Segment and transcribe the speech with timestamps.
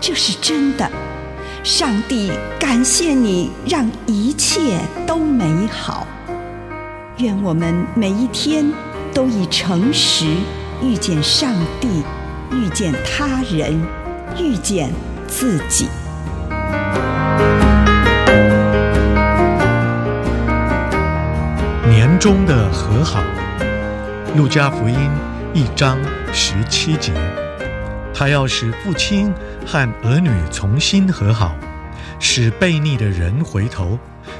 [0.00, 0.88] 这是真的，
[1.64, 6.06] 上帝感谢你，让一切都美好。
[7.18, 8.70] 愿我们每一天
[9.12, 10.26] 都以诚实
[10.82, 12.02] 遇见上帝，
[12.52, 13.80] 遇见他人，
[14.38, 14.92] 遇见
[15.26, 15.88] 自己。
[21.88, 23.20] 年终的和好，
[24.36, 25.10] 路加福音
[25.54, 25.98] 一章
[26.32, 27.12] 十七节。
[28.18, 29.30] 他要使父亲
[29.66, 31.54] 和儿女重新和好，
[32.18, 33.98] 使悖逆的人回头，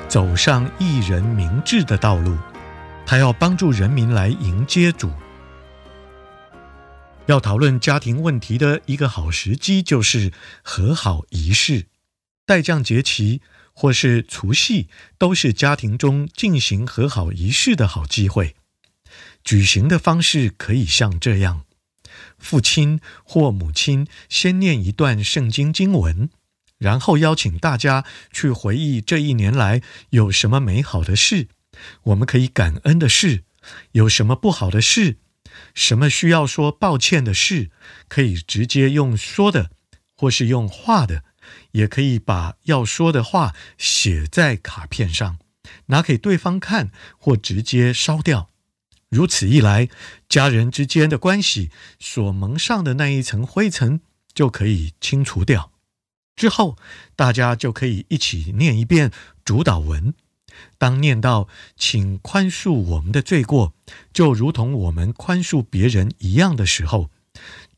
[0.08, 2.38] 走上一人明智的道路。
[3.04, 5.12] 他要帮助人民来迎接主。
[7.26, 10.32] 要讨论家庭问题的一个好时机，就是
[10.62, 11.84] 和好仪式。
[12.46, 13.42] 待降节期
[13.74, 14.88] 或是除夕，
[15.18, 18.56] 都是家庭中进行和好仪式的好机会。
[19.44, 21.65] 举行的方式可以像这样。
[22.38, 26.28] 父亲或母亲先念一段圣经经文，
[26.78, 31.48] 然后邀请大家去回忆这一年来有什么美好的事，
[32.04, 33.44] 我们可以感恩的事，
[33.92, 35.16] 有什么不好的事，
[35.74, 37.70] 什么需要说抱歉的事，
[38.08, 39.70] 可以直接用说的，
[40.14, 41.24] 或是用画的，
[41.72, 45.38] 也可以把要说的话写在卡片上，
[45.86, 48.50] 拿给对方看，或直接烧掉。
[49.16, 49.88] 如此一来，
[50.28, 54.02] 家人之间的关系所蒙上的那一层灰尘
[54.34, 55.72] 就可以清除掉。
[56.36, 56.76] 之后，
[57.16, 59.10] 大家就可以一起念一遍
[59.42, 60.12] 主祷文。
[60.76, 63.72] 当念到“请宽恕我们的罪过”，
[64.12, 67.08] 就如同我们宽恕别人一样的时候，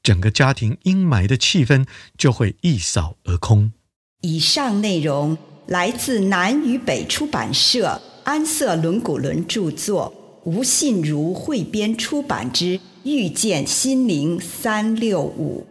[0.03, 3.73] 整个家庭阴霾的气氛就会一扫而空。
[4.23, 5.39] 以上内容
[5.69, 10.13] 来自南与北出版社安瑟伦古伦著作。
[10.45, 15.67] 吴信如汇编出版之《遇见心灵三六五》。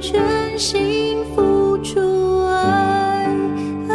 [0.00, 2.00] 全心付出
[2.46, 3.26] 爱，
[3.88, 3.94] 爱，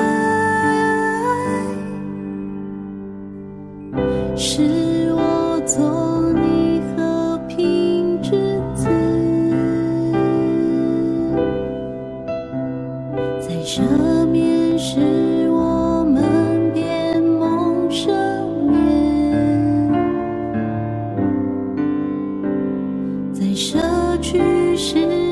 [5.14, 8.32] 我做你和平之
[8.76, 8.88] 子。
[13.42, 13.82] 在赦
[14.32, 18.08] 免时，我们变梦赦
[18.70, 18.76] 免。
[23.34, 23.44] 在
[24.22, 25.27] 去时。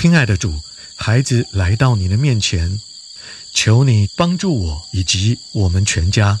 [0.00, 0.54] 亲爱的主，
[0.94, 2.80] 孩子来到你的面前，
[3.52, 6.38] 求你帮助我以及我们全家，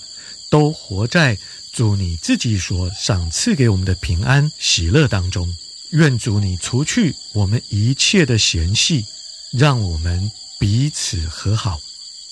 [0.48, 1.36] 都活在
[1.72, 5.56] 主你自己所赏赐给我们的平安喜乐当中。
[5.90, 9.04] 愿主你除去我们一切的嫌隙，
[9.50, 10.30] 让我们
[10.60, 11.80] 彼此和好。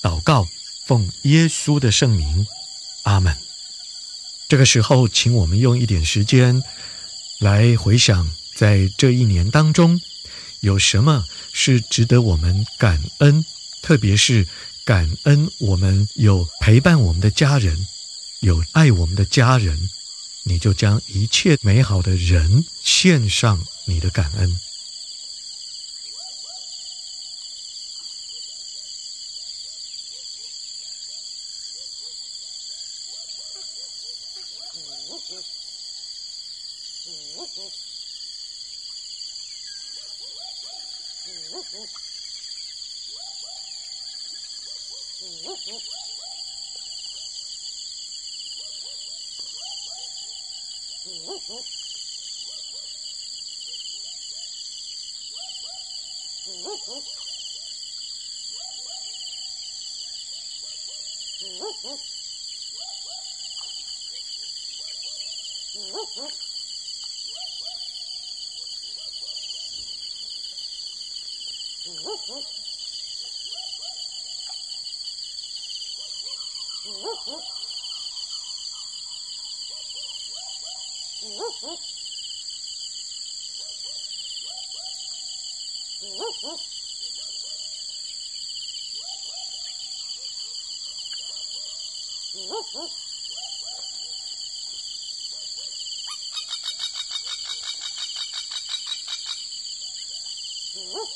[0.01, 0.47] 祷告，
[0.85, 2.47] 奉耶稣的圣名，
[3.03, 3.35] 阿门。
[4.47, 6.63] 这个时候，请我们用一点时间
[7.39, 9.99] 来回想，在这一年当中。
[10.61, 13.45] 有什么是值得我们感恩？
[13.81, 14.47] 特别是
[14.83, 17.87] 感恩我们有陪伴我们的家人，
[18.41, 19.89] 有爱我们的家人，
[20.43, 24.59] 你就将一切美好的人献上你的感恩。
[41.27, 41.73] Woof
[66.15, 66.46] woof.
[71.87, 72.29] Woof,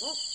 [0.01, 0.30] woof.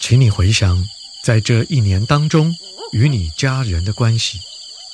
[0.00, 0.88] 请你回想，
[1.22, 2.56] 在这一年当中，
[2.92, 4.40] 与你家人的关系，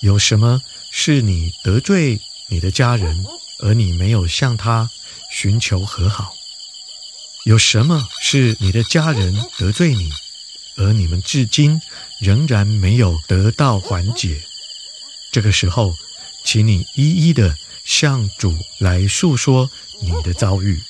[0.01, 3.25] 有什么是你得罪你的家人，
[3.61, 4.91] 而你没有向他
[5.31, 6.35] 寻求和好？
[7.45, 10.11] 有什么是你的家人得罪你，
[10.77, 11.81] 而你们至今
[12.19, 14.43] 仍然没有得到缓解？
[15.33, 15.97] 这个时候，
[16.45, 19.71] 请你一一的向主来诉说
[20.01, 20.83] 你的遭遇。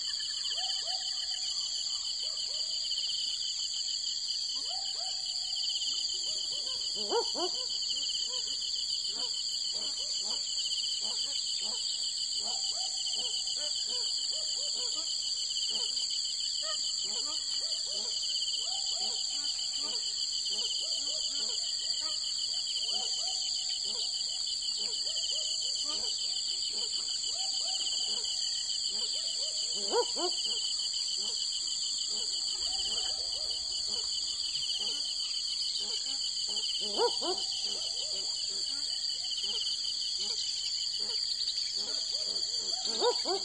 [43.25, 43.41] Woof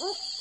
[0.00, 0.33] woof.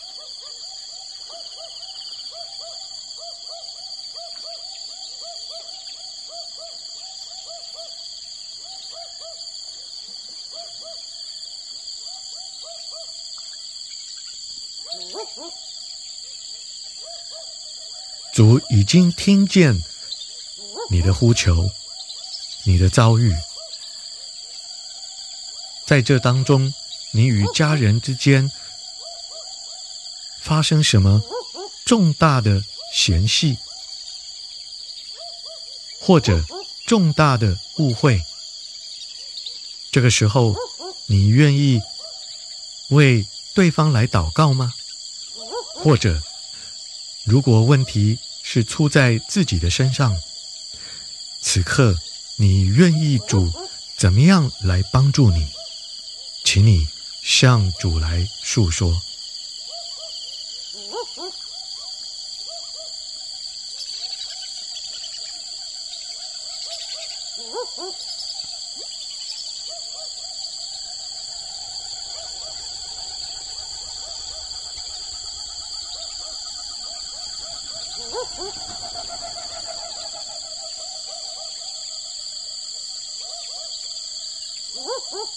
[18.33, 19.79] 主已经听见
[20.89, 21.69] 你的呼求，
[22.65, 23.31] 你的遭遇。
[25.85, 26.73] 在这当中，
[27.11, 28.51] 你与家人之间
[30.43, 31.23] 发生什么
[31.85, 32.61] 重大的
[32.93, 33.57] 嫌隙，
[36.01, 36.43] 或者
[36.85, 38.21] 重大的误会？
[39.89, 40.53] 这个时候，
[41.05, 41.79] 你愿意
[42.89, 44.73] 为对方来祷告吗？
[45.75, 46.21] 或者，
[47.23, 50.13] 如果问题是出在自己的身上，
[51.41, 51.95] 此刻
[52.35, 53.49] 你愿意主
[53.97, 55.47] 怎么样来帮助你？
[56.43, 56.85] 请你
[57.21, 59.01] 向主来诉说。
[84.75, 85.13] Woof,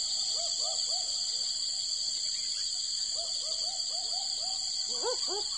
[5.28, 5.55] woof.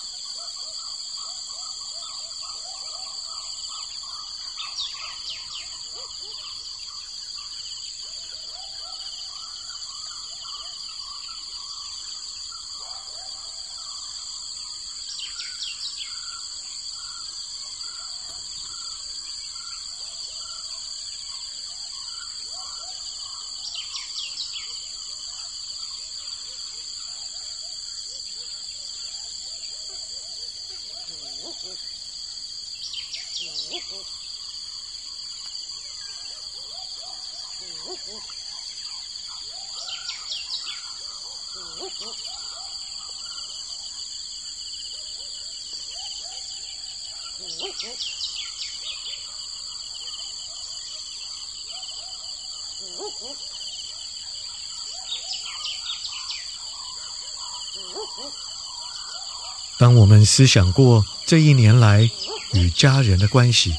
[59.78, 62.10] 当我们思想过这一年来
[62.52, 63.72] 与家人的关系，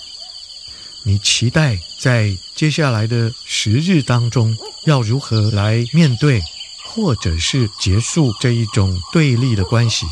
[1.04, 6.42] 你期待在接下来的时日当中要如何来面对，
[6.86, 10.06] 或者是结束这一种对立的关系、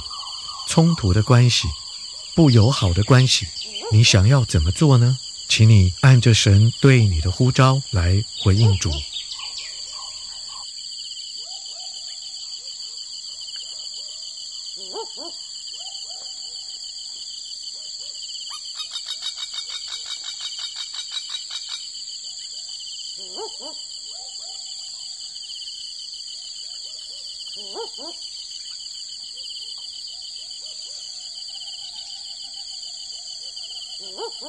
[0.67, 1.69] 冲突的关系、
[2.35, 3.45] 不友好的关系？
[3.91, 5.17] 你想要怎么做呢？
[5.47, 8.91] 请你按着神对你的呼召来回应主。
[33.99, 34.41] Woof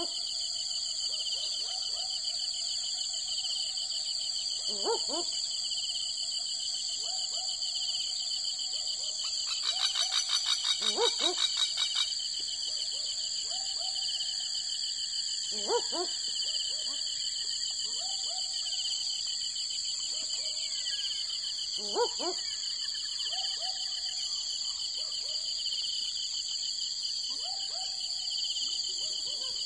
[22.19, 22.48] woof.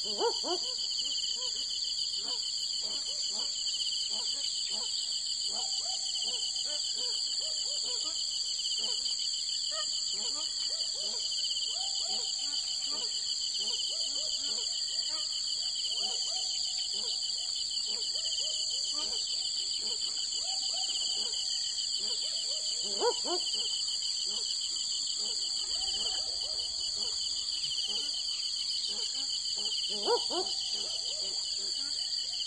[0.04, 0.82] Woof, woof.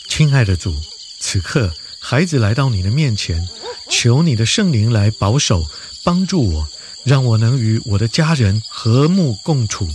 [0.08, 0.74] 亲爱的主，
[1.20, 3.48] 此刻孩子来到你的面前，
[3.90, 5.66] 求你的圣灵来保守、
[6.04, 6.68] 帮助我，
[7.04, 9.90] 让我能与我的家人和睦共处，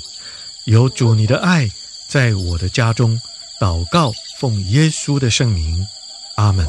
[0.64, 1.70] 有主你的爱
[2.08, 3.20] 在我的家中。
[3.60, 5.86] 祷告，奉耶稣的圣名，
[6.36, 6.66] 阿门。